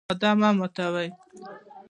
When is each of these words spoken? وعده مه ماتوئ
وعده 0.09 0.31
مه 0.39 0.49
ماتوئ 0.57 1.09